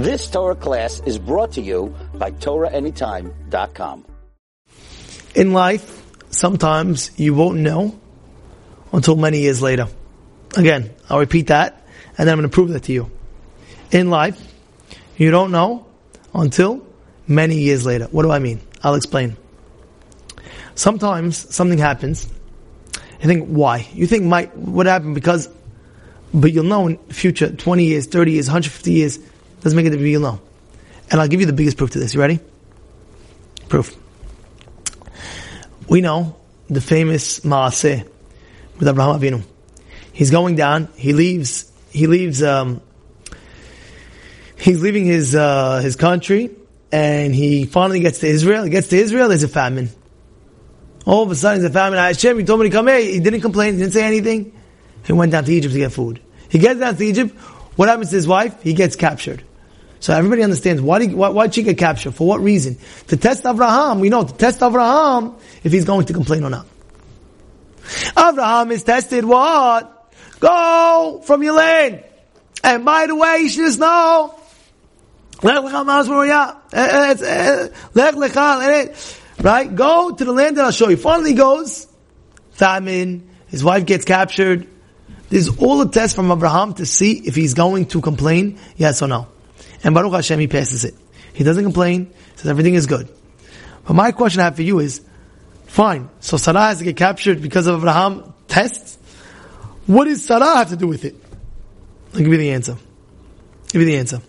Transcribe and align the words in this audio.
This 0.00 0.30
Torah 0.30 0.54
class 0.54 1.02
is 1.04 1.18
brought 1.18 1.52
to 1.52 1.60
you 1.60 1.94
by 2.14 2.30
TorahAnytime.com. 2.30 4.06
In 5.34 5.52
life, 5.52 6.02
sometimes 6.30 7.10
you 7.18 7.34
won't 7.34 7.58
know 7.58 8.00
until 8.94 9.14
many 9.16 9.40
years 9.40 9.60
later. 9.60 9.88
Again, 10.56 10.94
I'll 11.10 11.18
repeat 11.18 11.48
that, 11.48 11.86
and 12.16 12.26
then 12.26 12.32
I'm 12.32 12.38
going 12.38 12.48
to 12.48 12.54
prove 12.54 12.70
that 12.70 12.84
to 12.84 12.92
you. 12.92 13.10
In 13.90 14.08
life, 14.08 14.40
you 15.18 15.30
don't 15.30 15.50
know 15.50 15.84
until 16.32 16.82
many 17.28 17.58
years 17.58 17.84
later. 17.84 18.06
What 18.06 18.22
do 18.22 18.30
I 18.30 18.38
mean? 18.38 18.62
I'll 18.82 18.94
explain. 18.94 19.36
Sometimes 20.76 21.54
something 21.54 21.78
happens. 21.78 22.26
You 23.20 23.26
think, 23.26 23.48
why? 23.48 23.86
You 23.92 24.06
think 24.06 24.24
might, 24.24 24.56
what 24.56 24.86
happened 24.86 25.14
because, 25.14 25.50
but 26.32 26.52
you'll 26.52 26.64
know 26.64 26.86
in 26.86 26.96
future, 27.08 27.54
20 27.54 27.84
years, 27.84 28.06
30 28.06 28.32
years, 28.32 28.46
150 28.48 28.92
years, 28.92 29.18
doesn't 29.60 29.76
make 29.76 29.86
it 29.86 29.90
difference, 29.90 30.10
you'll 30.10 30.22
know. 30.22 30.40
And 31.10 31.20
I'll 31.20 31.28
give 31.28 31.40
you 31.40 31.46
the 31.46 31.52
biggest 31.52 31.76
proof 31.76 31.90
to 31.92 31.98
this. 31.98 32.14
You 32.14 32.20
ready? 32.20 32.40
Proof. 33.68 33.96
We 35.88 36.00
know 36.00 36.36
the 36.68 36.80
famous 36.80 37.40
Maaseh 37.40 38.08
with 38.78 38.88
Abraham 38.88 39.20
Avinu. 39.20 39.42
He's 40.12 40.30
going 40.30 40.54
down, 40.54 40.88
he 40.96 41.12
leaves, 41.12 41.70
he 41.90 42.06
leaves, 42.06 42.42
um, 42.42 42.80
he's 44.56 44.82
leaving 44.82 45.04
his, 45.06 45.34
uh, 45.34 45.80
his 45.80 45.96
country, 45.96 46.50
and 46.92 47.34
he 47.34 47.64
finally 47.64 48.00
gets 48.00 48.20
to 48.20 48.26
Israel. 48.26 48.64
He 48.64 48.70
gets 48.70 48.88
to 48.88 48.96
Israel, 48.96 49.28
there's 49.28 49.42
a 49.42 49.48
famine. 49.48 49.90
All 51.06 51.22
of 51.22 51.30
a 51.30 51.34
sudden, 51.34 51.60
there's 51.60 51.70
a 51.70 51.74
famine. 51.74 51.98
Hashem, 51.98 52.38
he 52.38 52.44
told 52.44 52.60
me 52.60 52.68
to 52.68 52.72
come 52.72 52.86
here. 52.86 53.00
He 53.00 53.20
didn't 53.20 53.40
complain. 53.40 53.74
He 53.74 53.80
didn't 53.80 53.94
say 53.94 54.04
anything. 54.04 54.52
He 55.04 55.12
went 55.12 55.32
down 55.32 55.44
to 55.44 55.52
Egypt 55.52 55.72
to 55.72 55.80
get 55.80 55.92
food. 55.92 56.20
He 56.48 56.58
gets 56.58 56.78
down 56.78 56.96
to 56.96 57.04
Egypt. 57.04 57.34
What 57.76 57.88
happens 57.88 58.10
to 58.10 58.16
his 58.16 58.28
wife? 58.28 58.62
He 58.62 58.74
gets 58.74 58.96
captured. 58.96 59.42
So 60.00 60.14
everybody 60.14 60.42
understands 60.42 60.80
why 60.80 60.98
did 60.98 61.12
why, 61.12 61.28
why 61.28 61.46
get 61.46 61.78
captured? 61.78 62.14
For 62.14 62.26
what 62.26 62.40
reason? 62.40 62.78
To 63.08 63.16
test 63.16 63.44
Abraham. 63.44 64.00
We 64.00 64.08
know 64.08 64.24
to 64.24 64.34
test 64.34 64.62
Abraham 64.62 65.36
if 65.62 65.72
he's 65.72 65.84
going 65.84 66.06
to 66.06 66.12
complain 66.14 66.42
or 66.42 66.50
not. 66.50 66.66
Abraham 68.18 68.70
is 68.72 68.82
tested. 68.82 69.24
What? 69.24 70.12
Go 70.40 71.22
from 71.24 71.42
your 71.42 71.54
land. 71.54 72.02
And 72.64 72.84
by 72.84 73.06
the 73.06 73.14
way, 73.14 73.40
you 73.40 73.48
should 73.48 73.66
just 73.66 73.78
know. 73.78 74.34
Eh, 76.72 77.14
eh, 77.20 77.68
eh, 77.68 77.68
right? 79.40 79.74
Go 79.74 80.10
to 80.14 80.24
the 80.24 80.32
land 80.32 80.56
that 80.56 80.64
I'll 80.64 80.70
show 80.70 80.88
you. 80.88 80.96
Finally 80.96 81.34
goes, 81.34 81.86
famine, 82.52 83.28
his 83.48 83.64
wife 83.64 83.86
gets 83.86 84.04
captured. 84.04 84.68
There's 85.30 85.48
all 85.58 85.78
the 85.78 85.88
tests 85.88 86.14
from 86.14 86.30
Abraham 86.30 86.74
to 86.74 86.86
see 86.86 87.12
if 87.12 87.34
he's 87.34 87.54
going 87.54 87.86
to 87.86 88.00
complain, 88.00 88.58
yes 88.76 89.00
or 89.00 89.08
no. 89.08 89.28
And 89.82 89.94
Baruch 89.94 90.12
Hashem, 90.12 90.38
he 90.38 90.48
passes 90.48 90.84
it. 90.84 90.94
He 91.32 91.44
doesn't 91.44 91.64
complain, 91.64 92.12
says 92.36 92.50
everything 92.50 92.74
is 92.74 92.86
good. 92.86 93.08
But 93.86 93.94
my 93.94 94.12
question 94.12 94.40
I 94.40 94.44
have 94.44 94.56
for 94.56 94.62
you 94.62 94.78
is, 94.78 95.00
fine, 95.66 96.10
so 96.20 96.36
Sarah 96.36 96.60
has 96.62 96.78
to 96.78 96.84
get 96.84 96.96
captured 96.96 97.40
because 97.40 97.66
of 97.66 97.78
Abraham 97.78 98.34
tests? 98.48 98.98
What 99.86 100.04
does 100.04 100.24
Sarah 100.24 100.56
have 100.56 100.70
to 100.70 100.76
do 100.76 100.86
with 100.86 101.04
it? 101.04 101.16
I'll 102.12 102.20
give 102.20 102.28
you 102.28 102.36
the 102.36 102.50
answer. 102.50 102.72
I'll 102.72 103.70
give 103.72 103.82
you 103.82 103.86
the 103.86 103.96
answer. 103.96 104.20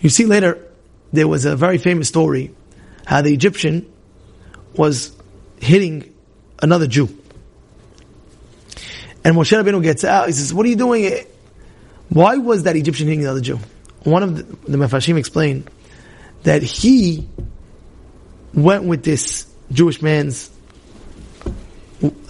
You 0.00 0.08
see 0.08 0.24
later, 0.24 0.66
there 1.12 1.28
was 1.28 1.44
a 1.44 1.56
very 1.56 1.78
famous 1.78 2.08
story 2.08 2.54
how 3.06 3.22
the 3.22 3.32
Egyptian 3.32 3.90
was 4.74 5.16
hitting 5.60 6.14
another 6.60 6.86
Jew. 6.86 7.06
And 9.24 9.36
Moshe 9.36 9.62
Rabbeinu 9.62 9.82
gets 9.82 10.04
out, 10.04 10.26
he 10.26 10.32
says, 10.32 10.54
what 10.54 10.64
are 10.66 10.68
you 10.68 10.76
doing? 10.76 11.26
Why 12.08 12.36
was 12.36 12.62
that 12.62 12.76
Egyptian 12.76 13.08
hitting 13.08 13.22
the 13.22 13.30
other 13.30 13.40
Jew? 13.40 13.58
One 14.08 14.22
of 14.22 14.36
the, 14.36 14.42
the 14.70 14.78
Mefarshim 14.78 15.18
explained 15.18 15.70
that 16.44 16.62
he 16.62 17.28
went 18.54 18.84
with 18.84 19.04
this 19.04 19.46
Jewish 19.72 20.00
man's 20.00 20.50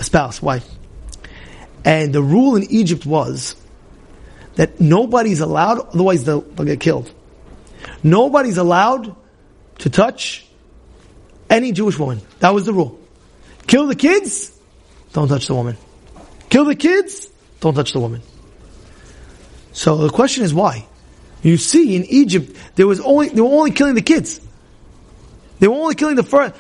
spouse, 0.01 0.43
wife. 0.43 0.69
And 1.85 2.13
the 2.13 2.23
rule 2.23 2.57
in 2.57 2.65
Egypt 2.65 3.07
was 3.07 3.55
that 4.57 4.81
nobody's 4.81 5.41
allowed, 5.41 5.79
otherwise 5.95 6.25
they'll, 6.25 6.41
they'll 6.41 6.67
get 6.67 6.81
killed. 6.81 7.13
Nobody's 8.03 8.59
allowed 8.59 9.15
to 9.79 9.91
touch 9.91 10.47
any 11.49 11.73
Jewish 11.73 11.99
woman. 11.99 12.21
That 12.41 12.55
was 12.55 12.67
the 12.67 12.73
rule. 12.73 12.99
Kill 13.67 13.87
the 13.87 13.95
kids, 13.95 14.59
don't 15.13 15.29
touch 15.29 15.47
the 15.47 15.55
woman. 15.55 15.77
Kill 16.51 16.65
the 16.65 16.75
kids, 16.75 17.29
don't 17.61 17.75
touch 17.75 17.93
the 17.93 18.01
woman. 18.01 18.23
So 19.73 19.97
the 19.99 20.11
question 20.11 20.45
is 20.45 20.53
why? 20.53 20.87
You 21.43 21.57
see, 21.57 21.97
in 21.97 22.05
Egypt, 22.07 22.57
there 22.75 22.87
was 22.87 23.01
only 23.01 23.29
they 23.29 23.41
were 23.41 23.49
only 23.49 23.71
killing 23.71 23.95
the 23.95 24.03
kids. 24.03 24.41
They 25.61 25.67
were 25.67 25.75
only 25.75 25.97
killing 25.97 26.15
the 26.15 26.23
first. 26.23 26.55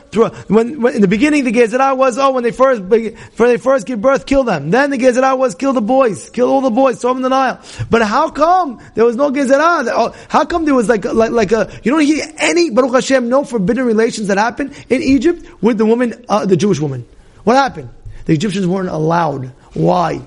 When, 0.48 0.82
when 0.82 0.96
in 0.96 1.00
the 1.00 1.08
beginning, 1.08 1.44
the 1.44 1.52
Gezerah 1.52 1.96
was 1.96 2.18
oh, 2.18 2.32
when 2.32 2.42
they 2.42 2.50
first 2.50 2.82
when 2.82 3.14
they 3.36 3.56
first 3.56 3.86
give 3.86 4.00
birth, 4.00 4.26
kill 4.26 4.42
them. 4.42 4.70
Then 4.70 4.90
the 4.90 4.98
Gezerah 4.98 5.38
was 5.38 5.54
kill 5.54 5.72
the 5.72 5.80
boys, 5.80 6.30
kill 6.30 6.48
all 6.48 6.60
the 6.60 6.70
boys, 6.70 7.00
throw 7.00 7.10
them 7.10 7.18
in 7.18 7.22
the 7.22 7.28
Nile. 7.28 7.62
But 7.90 8.02
how 8.02 8.30
come 8.30 8.80
there 8.94 9.04
was 9.04 9.14
no 9.14 9.30
Gezerah? 9.30 9.88
Oh, 9.92 10.14
how 10.28 10.44
come 10.44 10.64
there 10.64 10.74
was 10.74 10.88
like 10.88 11.04
like 11.04 11.30
like 11.30 11.52
a 11.52 11.70
you 11.84 11.92
don't 11.92 12.00
hear 12.00 12.24
any 12.38 12.70
Baruch 12.70 12.94
Hashem 12.94 13.28
no 13.28 13.44
forbidden 13.44 13.84
relations 13.84 14.28
that 14.28 14.38
happened 14.38 14.72
in 14.88 15.02
Egypt 15.02 15.46
with 15.62 15.78
the 15.78 15.86
woman, 15.86 16.24
uh, 16.28 16.44
the 16.46 16.56
Jewish 16.56 16.80
woman? 16.80 17.06
What 17.44 17.56
happened? 17.56 17.90
The 18.24 18.32
Egyptians 18.32 18.66
weren't 18.66 18.88
allowed. 18.88 19.46
Why? 19.74 20.26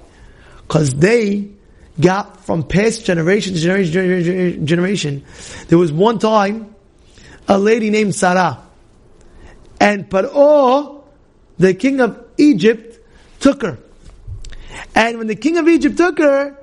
Because 0.61 0.95
they 0.95 1.49
got 1.99 2.43
from 2.45 2.63
past 2.63 3.05
generation 3.05 3.53
to 3.53 3.59
generation, 3.59 3.91
generation, 3.91 4.67
generation. 4.67 5.25
There 5.67 5.77
was 5.77 5.91
one 5.91 6.19
time 6.19 6.75
a 7.47 7.57
lady 7.57 7.89
named 7.89 8.15
Sarah. 8.15 8.59
And 9.79 10.09
Paro, 10.09 10.29
oh, 10.33 11.03
the 11.57 11.73
king 11.73 12.01
of 12.01 12.23
Egypt, 12.37 12.99
took 13.39 13.63
her. 13.63 13.79
And 14.95 15.17
when 15.17 15.27
the 15.27 15.35
king 15.35 15.57
of 15.57 15.67
Egypt 15.67 15.97
took 15.97 16.19
her, 16.19 16.57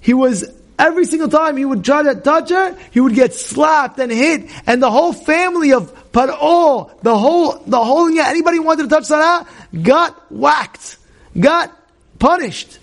he 0.00 0.14
was 0.14 0.50
every 0.78 1.04
single 1.04 1.28
time 1.28 1.56
he 1.56 1.64
would 1.64 1.84
try 1.84 2.02
to 2.02 2.14
touch 2.14 2.50
her, 2.50 2.76
he 2.90 3.00
would 3.00 3.14
get 3.14 3.34
slapped 3.34 3.98
and 3.98 4.10
hit, 4.10 4.50
and 4.66 4.82
the 4.82 4.90
whole 4.90 5.12
family 5.12 5.72
of 5.72 6.10
Paro, 6.12 6.36
oh, 6.40 6.92
the 7.02 7.16
whole, 7.16 7.62
the 7.66 7.82
whole, 7.82 8.10
yeah, 8.10 8.28
anybody 8.28 8.58
wanted 8.58 8.84
to 8.84 8.88
touch 8.88 9.04
Sarah, 9.04 9.46
got 9.80 10.32
whacked, 10.32 10.96
got 11.38 11.76
punished. 12.18 12.78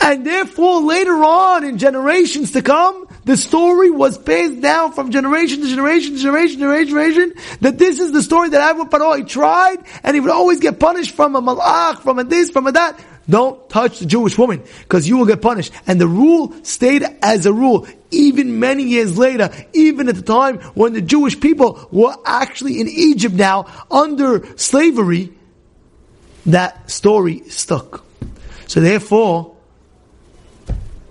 And 0.00 0.26
therefore, 0.26 0.82
later 0.82 1.14
on, 1.24 1.64
in 1.64 1.78
generations 1.78 2.52
to 2.52 2.62
come, 2.62 3.08
the 3.24 3.36
story 3.36 3.90
was 3.90 4.18
passed 4.18 4.60
down 4.60 4.92
from 4.92 5.10
generation 5.10 5.62
to 5.62 5.68
generation 5.68 6.14
to 6.14 6.20
generation 6.20 6.60
to 6.60 6.84
generation, 6.84 7.34
that 7.60 7.78
this 7.78 8.00
is 8.00 8.12
the 8.12 8.22
story 8.22 8.50
that 8.50 8.60
Abu 8.60 8.84
Paro 8.84 9.26
tried, 9.26 9.78
and 10.02 10.14
he 10.14 10.20
would 10.20 10.30
always 10.30 10.60
get 10.60 10.78
punished 10.78 11.14
from 11.14 11.36
a 11.36 11.40
malach, 11.40 12.00
from 12.00 12.18
a 12.18 12.24
this, 12.24 12.50
from 12.50 12.66
a 12.66 12.72
that. 12.72 13.02
Don't 13.30 13.66
touch 13.70 14.00
the 14.00 14.06
Jewish 14.06 14.36
woman, 14.36 14.62
because 14.80 15.08
you 15.08 15.16
will 15.16 15.24
get 15.24 15.40
punished. 15.40 15.72
And 15.86 15.98
the 15.98 16.08
rule 16.08 16.52
stayed 16.64 17.04
as 17.22 17.46
a 17.46 17.52
rule, 17.52 17.86
even 18.10 18.60
many 18.60 18.82
years 18.82 19.16
later, 19.16 19.48
even 19.72 20.08
at 20.10 20.16
the 20.16 20.22
time 20.22 20.58
when 20.74 20.92
the 20.92 21.00
Jewish 21.00 21.40
people 21.40 21.88
were 21.90 22.14
actually 22.26 22.80
in 22.80 22.88
Egypt 22.88 23.34
now, 23.34 23.66
under 23.90 24.44
slavery, 24.58 25.32
that 26.44 26.90
story 26.90 27.48
stuck. 27.48 28.04
So 28.66 28.80
therefore, 28.80 29.53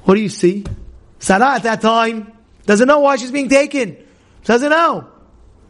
what 0.03 0.16
do 0.16 0.22
you 0.22 0.30
see? 0.30 0.66
Sarah 1.19 1.56
at 1.56 1.64
that 1.64 1.81
time 1.81 2.31
doesn't 2.66 2.88
know 2.88 3.00
why 3.00 3.16
she's 3.16 3.31
being 3.31 3.50
taken. 3.50 3.97
Doesn't 4.44 4.69
know. 4.69 5.08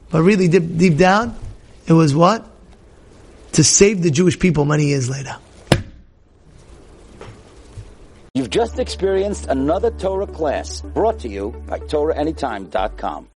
But 0.09 0.23
really 0.23 0.47
deep, 0.47 0.77
deep 0.77 0.97
down, 0.97 1.37
it 1.87 1.93
was 1.93 2.15
what? 2.15 2.47
To 3.53 3.63
save 3.63 4.01
the 4.01 4.11
Jewish 4.11 4.37
people 4.39 4.65
many 4.65 4.85
years 4.85 5.09
later. 5.09 5.37
You've 8.35 8.49
just 8.49 8.79
experienced 8.79 9.45
another 9.45 9.91
Torah 9.91 10.25
class 10.25 10.81
brought 10.81 11.19
to 11.19 11.29
you 11.29 11.51
by 11.67 11.77
TorahAnytime.com. 11.79 13.27